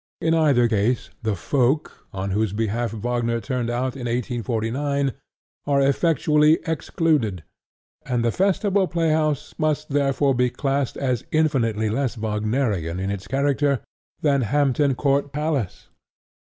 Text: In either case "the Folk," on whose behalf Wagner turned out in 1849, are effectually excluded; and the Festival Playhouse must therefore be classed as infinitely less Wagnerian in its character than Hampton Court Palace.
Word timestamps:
In 0.19 0.33
either 0.33 0.67
case 0.67 1.11
"the 1.21 1.35
Folk," 1.35 2.05
on 2.11 2.31
whose 2.31 2.53
behalf 2.53 2.91
Wagner 2.91 3.39
turned 3.39 3.69
out 3.69 3.95
in 3.95 4.07
1849, 4.09 5.13
are 5.67 5.79
effectually 5.81 6.57
excluded; 6.65 7.43
and 8.07 8.25
the 8.25 8.31
Festival 8.31 8.87
Playhouse 8.87 9.53
must 9.59 9.89
therefore 9.89 10.33
be 10.33 10.49
classed 10.49 10.97
as 10.97 11.23
infinitely 11.31 11.87
less 11.91 12.15
Wagnerian 12.17 12.99
in 12.99 13.11
its 13.11 13.27
character 13.27 13.79
than 14.21 14.41
Hampton 14.41 14.95
Court 14.95 15.31
Palace. 15.31 15.89